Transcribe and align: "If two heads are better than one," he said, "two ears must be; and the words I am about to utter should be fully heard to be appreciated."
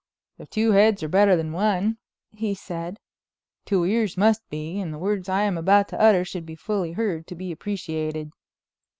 "If 0.39 0.49
two 0.49 0.71
heads 0.71 1.03
are 1.03 1.07
better 1.07 1.35
than 1.35 1.51
one," 1.51 1.99
he 2.31 2.55
said, 2.55 2.99
"two 3.65 3.83
ears 3.83 4.17
must 4.17 4.41
be; 4.49 4.79
and 4.79 4.91
the 4.91 4.97
words 4.97 5.29
I 5.29 5.43
am 5.43 5.59
about 5.59 5.87
to 5.89 6.01
utter 6.01 6.25
should 6.25 6.43
be 6.43 6.55
fully 6.55 6.93
heard 6.93 7.27
to 7.27 7.35
be 7.35 7.51
appreciated." 7.51 8.31